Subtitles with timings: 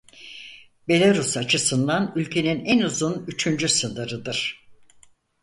[0.87, 4.67] Belarus açısından ülkenin en uzun üçüncü sınırıdır.